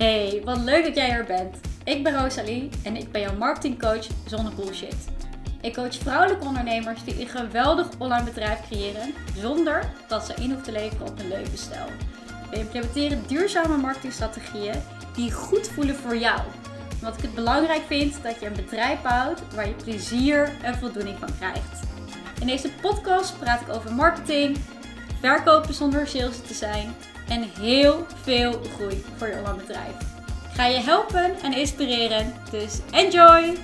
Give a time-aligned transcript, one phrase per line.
[0.00, 1.56] Hey, wat leuk dat jij er bent.
[1.84, 4.96] Ik ben Rosalie en ik ben jouw marketingcoach zonder bullshit.
[5.60, 10.62] Ik coach vrouwelijke ondernemers die een geweldig online bedrijf creëren zonder dat ze in hoeven
[10.62, 11.86] te leveren op een levensstijl.
[12.50, 14.82] We implementeren duurzame marketingstrategieën
[15.14, 16.40] die goed voelen voor jou.
[17.00, 21.18] Omdat ik het belangrijk vind dat je een bedrijf bouwt waar je plezier en voldoening
[21.18, 21.80] van krijgt.
[22.40, 24.56] In deze podcast praat ik over marketing,
[25.20, 26.94] verkopen zonder sales te zijn
[27.30, 30.18] en heel veel groei voor je online bedrijf.
[30.44, 33.56] Ik ga je helpen en inspireren, dus enjoy!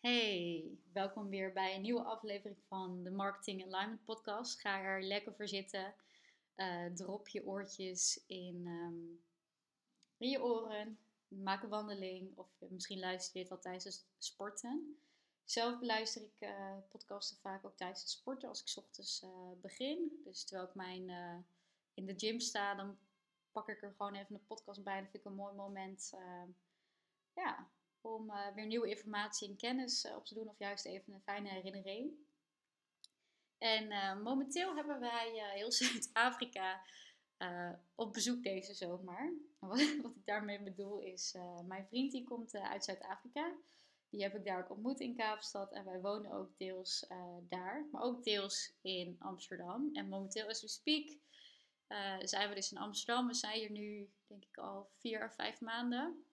[0.00, 4.60] Hey, welkom weer bij een nieuwe aflevering van de Marketing Alignment Podcast.
[4.60, 5.94] Ga er lekker voor zitten.
[6.56, 9.22] Uh, drop je oortjes in, um,
[10.18, 10.98] in je oren.
[11.28, 15.00] Maak een wandeling of misschien luister je dit wel tijdens sporten.
[15.50, 20.20] Zelf beluister ik uh, podcasten vaak ook tijdens het sporten als ik ochtends uh, begin.
[20.24, 21.36] Dus terwijl ik mijn, uh,
[21.94, 22.98] in de gym sta, dan
[23.52, 25.00] pak ik er gewoon even een podcast bij.
[25.00, 26.12] Dat vind ik een mooi moment
[27.34, 27.70] ja,
[28.00, 30.48] om weer nieuwe informatie en kennis op te doen.
[30.48, 32.12] Of juist even een fijne herinnering.
[33.58, 36.82] En momenteel hebben wij heel Zuid-Afrika
[37.94, 39.32] op bezoek deze zomer.
[39.58, 43.56] Wat, wat ik daarmee bedoel is, mijn vriend die komt uit Zuid-Afrika.
[44.10, 47.86] Die heb ik daar ook ontmoet in Kaapstad en wij wonen ook deels uh, daar,
[47.92, 49.90] maar ook deels in Amsterdam.
[49.92, 51.08] En momenteel, as we speak,
[51.88, 53.26] uh, zijn we dus in Amsterdam.
[53.26, 56.24] We zijn hier nu, denk ik, al vier of vijf maanden.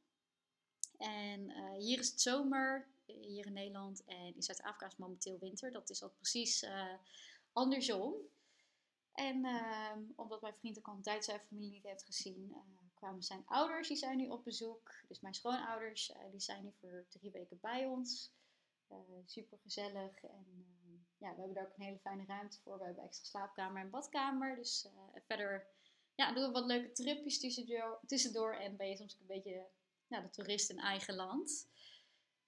[0.98, 4.04] En uh, hier is het zomer, hier in Nederland.
[4.06, 5.72] En in Zuid-Afrika is momenteel winter.
[5.72, 6.66] Dat is al precies
[7.54, 8.14] andersom.
[9.14, 12.56] En ehm, omdat mijn vriend ook al een tijd zijn familie niet heeft gezien,
[12.98, 14.92] kwamen zijn ouders, die zijn nu op bezoek.
[15.08, 18.32] Dus mijn schoonouders, uh, die zijn nu voor drie weken bij ons.
[18.92, 20.24] Uh, super gezellig.
[20.24, 22.78] En uh, ja, we hebben daar ook een hele fijne ruimte voor.
[22.78, 24.56] We hebben extra slaapkamer en badkamer.
[24.56, 24.88] Dus
[25.26, 25.68] verder
[26.16, 28.54] ja, doen we wat leuke tripjes tussendoor, tussendoor.
[28.54, 29.66] En ben je soms een beetje
[30.08, 31.68] nou, de toerist in eigen land.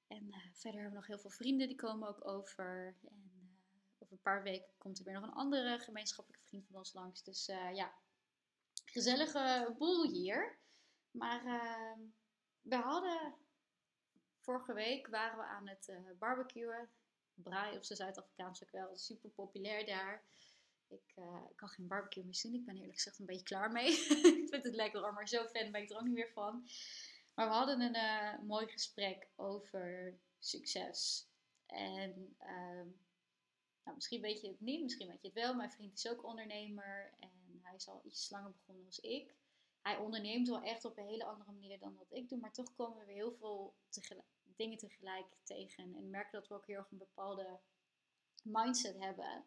[0.08, 2.96] En verder hebben we nog heel veel vrienden, die komen ook over.
[3.04, 3.30] En
[4.00, 7.24] over een paar weken komt er weer nog een andere gemeenschappelijke vriend van ons langs.
[7.24, 7.94] Dus ja,
[8.92, 10.58] gezellige boel hier.
[11.12, 11.98] Maar uh,
[12.62, 13.36] we hadden
[14.40, 16.90] vorige week waren we aan het uh, barbecuen.
[17.34, 20.24] Braai op zijn Zuid-Afrikaans ook wel super populair daar.
[20.88, 22.54] Ik, uh, kan geen barbecue meer zien.
[22.54, 23.92] Ik ben eerlijk gezegd een beetje klaar mee.
[24.44, 26.68] ik vind het lekker maar zo fan ben ik er ook niet meer van.
[27.34, 31.28] Maar we hadden een mooi gesprek over succes.
[31.66, 32.88] En ehm,
[33.84, 35.54] nou, misschien weet je het niet, misschien weet je het wel.
[35.54, 37.14] Mijn vriend is ook ondernemer.
[37.20, 39.36] En hij is al iets langer begonnen als ik.
[39.82, 42.74] Hij onderneemt wel echt op een hele andere manier dan wat ik doe, maar toch
[42.74, 43.76] komen we heel veel
[44.44, 45.96] dingen tegelijk tegen.
[45.96, 47.60] En merken dat we ook heel erg een bepaalde
[48.44, 49.46] mindset hebben,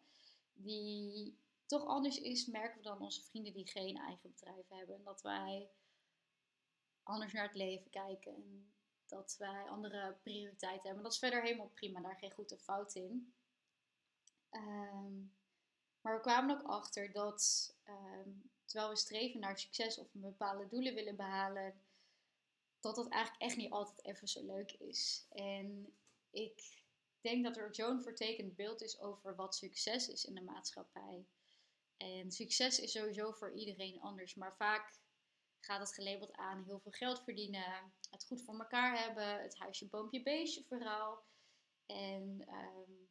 [0.53, 4.95] die toch anders is, merken we dan onze vrienden die geen eigen bedrijf hebben.
[4.95, 5.69] En dat wij
[7.03, 8.73] anders naar het leven kijken en
[9.05, 11.03] dat wij andere prioriteiten hebben.
[11.03, 13.33] Dat is verder helemaal prima, daar geen goed of fout in.
[14.51, 15.33] Um,
[16.03, 20.93] maar we kwamen ook achter dat um, terwijl we streven naar succes of bepaalde doelen
[20.93, 21.81] willen behalen,
[22.79, 25.25] dat dat eigenlijk echt niet altijd even zo leuk is.
[25.29, 25.97] En
[26.31, 26.83] ik
[27.21, 31.25] denk dat er zo'n vertekend beeld is over wat succes is in de maatschappij.
[31.97, 34.99] En succes is sowieso voor iedereen anders, maar vaak
[35.59, 39.87] gaat het gelabeld aan heel veel geld verdienen, het goed voor elkaar hebben, het huisje,
[39.87, 41.23] boompje, beestje verhaal.
[41.85, 43.02] En um,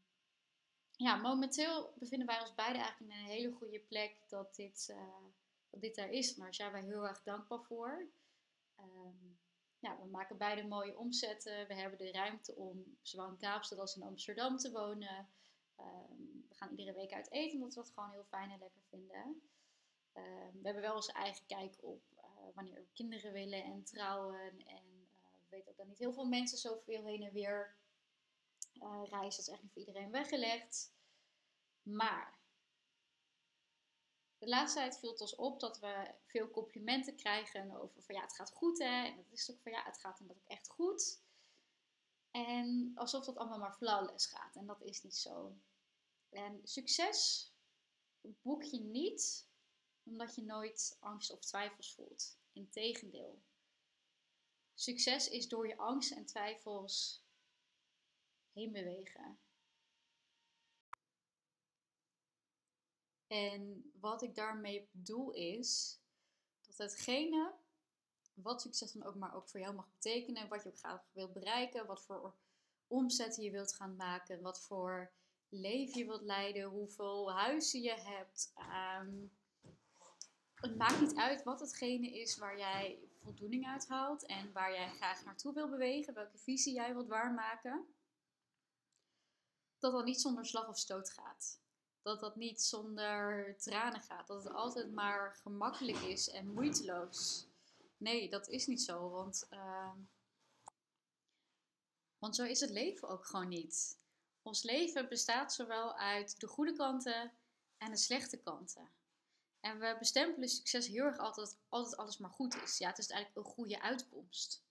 [0.96, 5.26] ja, momenteel bevinden wij ons beiden eigenlijk in een hele goede plek dat dit, uh,
[5.70, 6.34] dat dit er is.
[6.34, 8.06] Maar daar zijn wij heel erg dankbaar voor.
[8.78, 9.38] Um,
[9.78, 11.66] ja, we maken beide mooie omzetten.
[11.66, 15.28] We hebben de ruimte om zowel in Kaapstad als in Amsterdam te wonen.
[15.80, 18.82] Um, we gaan iedere week uit eten, omdat we dat gewoon heel fijn en lekker
[18.88, 19.42] vinden.
[20.14, 22.22] Um, we hebben wel onze eigen kijk op uh,
[22.54, 24.50] wanneer we kinderen willen en trouwen.
[24.66, 27.74] En uh, we weten ook dat niet heel veel mensen zoveel heen en weer
[28.74, 29.36] uh, reis.
[29.36, 30.92] Dat is echt niet voor iedereen weggelegd.
[31.82, 32.38] Maar
[34.38, 38.20] de laatste tijd viel het ons op dat we veel complimenten krijgen over van ja,
[38.22, 39.04] het gaat goed hè.
[39.06, 41.20] En dat is ook van ja, het gaat inderdaad ook echt goed.
[42.30, 44.56] En alsof dat allemaal maar flawless gaat.
[44.56, 45.56] En dat is niet zo.
[46.30, 47.50] En succes
[48.20, 49.48] boek je niet
[50.04, 52.38] omdat je nooit angst of twijfels voelt.
[52.52, 53.42] Integendeel.
[54.74, 57.24] Succes is door je angst en twijfels
[58.52, 59.38] heen bewegen.
[63.26, 66.00] En wat ik daarmee bedoel is
[66.66, 67.54] dat hetgene
[68.34, 71.32] wat succes dan ook maar ook voor jou mag betekenen, wat je ook graag wilt
[71.32, 72.34] bereiken, wat voor
[72.86, 75.12] omzetten je wilt gaan maken, wat voor
[75.48, 78.52] leven je wilt leiden, hoeveel huizen je hebt.
[78.54, 79.26] Ehm,
[80.54, 84.88] het maakt niet uit wat hetgene is waar jij voldoening uit haalt en waar jij
[84.88, 87.86] graag naartoe wil bewegen, welke visie jij wilt waarmaken.
[89.82, 91.60] Dat dat niet zonder slag of stoot gaat.
[92.02, 94.26] Dat dat niet zonder tranen gaat.
[94.26, 97.46] Dat het altijd maar gemakkelijk is en moeiteloos.
[97.96, 99.10] Nee, dat is niet zo.
[99.10, 99.98] Want, ehm,
[102.18, 103.98] want zo is het leven ook gewoon niet.
[104.42, 107.32] Ons leven bestaat zowel uit de goede kanten
[107.78, 108.88] en de slechte kanten.
[109.60, 112.78] En we bestempelen succes heel erg altijd, altijd alles maar goed is.
[112.78, 114.62] Ja, het is eigenlijk een goede uitkomst.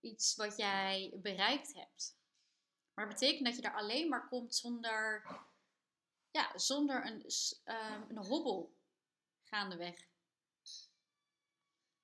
[0.00, 2.16] Iets wat jij bereikt hebt.
[2.94, 5.26] Maar het betekent dat je daar alleen maar komt zonder,
[6.30, 7.30] ja, zonder een,
[7.64, 8.76] um, een hobbel
[9.42, 10.06] gaandeweg.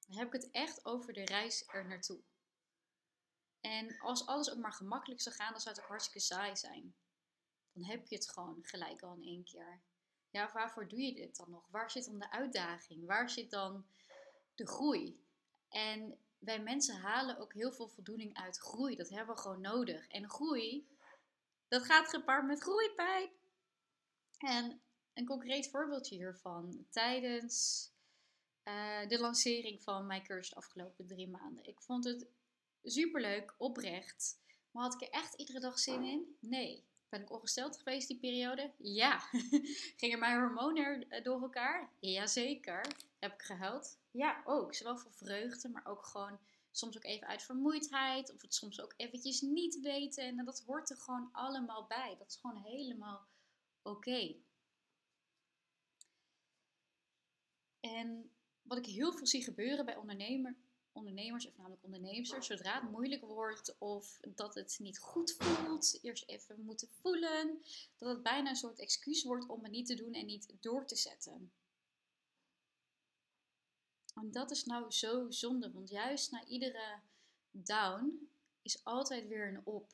[0.06, 2.20] Dan heb ik het echt over de reis er naartoe.
[3.60, 6.94] En als alles ook maar gemakkelijk zou gaan, dan zou het ook hartstikke saai zijn.
[7.72, 9.80] Dan heb je het gewoon gelijk al in één keer.
[10.30, 11.68] Ja, waarvoor doe je dit dan nog?
[11.68, 13.06] Waar zit dan de uitdaging?
[13.06, 13.86] Waar zit dan
[14.54, 15.24] de groei?
[15.68, 18.96] En wij mensen halen ook heel veel voldoening uit groei.
[18.96, 20.08] Dat hebben we gewoon nodig.
[20.08, 20.88] En groei,
[21.68, 23.30] dat gaat gepaard met groeipijn.
[24.38, 24.80] En
[25.14, 26.86] een concreet voorbeeldje hiervan.
[26.90, 27.88] Tijdens
[28.64, 31.64] uh, de lancering van mijn cursus de afgelopen drie maanden.
[31.64, 32.26] Ik vond het
[32.82, 34.38] superleuk, oprecht.
[34.70, 36.36] Maar had ik er echt iedere dag zin in?
[36.40, 36.88] Nee.
[37.08, 38.72] Ben ik ongesteld geweest die periode?
[38.78, 39.18] Ja.
[40.00, 41.92] Gingen mijn hormonen er door elkaar?
[41.98, 42.86] Jazeker.
[43.18, 43.99] Heb ik gehuild?
[44.10, 44.74] Ja, ook.
[44.74, 46.38] Zowel voor vreugde, maar ook gewoon
[46.70, 48.32] soms ook even uit vermoeidheid.
[48.32, 50.24] Of het soms ook eventjes niet weten.
[50.24, 52.16] En dat hoort er gewoon allemaal bij.
[52.18, 53.26] Dat is gewoon helemaal
[53.82, 54.36] oké.
[57.80, 58.30] En
[58.62, 60.56] wat ik heel veel zie gebeuren bij ondernemer,
[60.92, 66.28] ondernemers, of namelijk ondernemers, zodra het moeilijk wordt of dat het niet goed voelt, eerst
[66.28, 67.62] even moeten voelen,
[67.96, 70.86] dat het bijna een soort excuus wordt om het niet te doen en niet door
[70.86, 71.52] te zetten.
[74.14, 77.00] En dat is nou zo zonde, want juist na iedere
[77.50, 78.30] down
[78.62, 79.92] is altijd weer een op.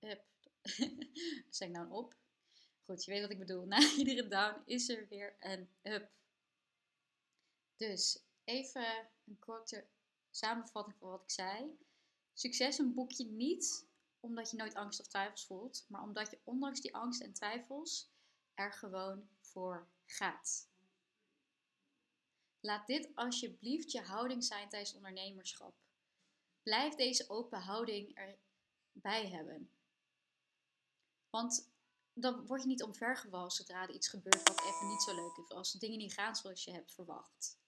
[0.00, 0.24] Up.
[1.50, 2.16] zeg nou een op?
[2.84, 3.66] Goed, je weet wat ik bedoel.
[3.66, 6.10] Na iedere down is er weer een up.
[7.76, 9.86] Dus even een korte
[10.30, 11.78] samenvatting van wat ik zei.
[12.32, 13.86] Succes een boekje niet
[14.20, 18.10] omdat je nooit angst of twijfels voelt, maar omdat je ondanks die angst en twijfels
[18.54, 20.68] er gewoon voor gaat.
[22.66, 25.74] Laat dit alsjeblieft je houding zijn tijdens ondernemerschap.
[26.62, 29.70] Blijf deze open houding erbij hebben.
[31.30, 31.70] Want
[32.12, 35.48] dan word je niet omvergewalst zodra er iets gebeurt wat even niet zo leuk is.
[35.48, 37.58] Als dingen niet gaan zoals je hebt verwacht.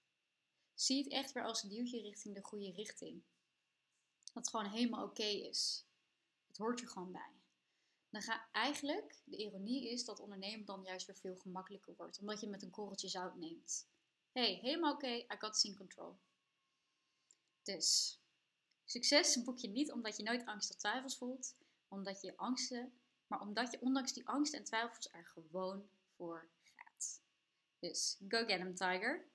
[0.75, 3.23] Zie het echt weer als een duwtje richting de goede richting.
[4.33, 5.87] Dat gewoon helemaal oké is.
[6.47, 7.33] Het hoort er gewoon bij.
[8.11, 12.19] Dan ga eigenlijk, de ironie is dat ondernemen dan juist weer veel gemakkelijker wordt.
[12.21, 13.87] Omdat je met een korreltje zout neemt.
[14.39, 16.19] Hey, helemaal oké, I got this control.
[17.63, 18.21] Dus,
[18.85, 21.57] succes boek je niet omdat je nooit angst of twijfels voelt.
[21.89, 22.93] Omdat je angsten,
[23.27, 27.23] maar omdat je ondanks die angst en twijfels er gewoon voor gaat.
[27.79, 29.29] Dus, go get them, tiger.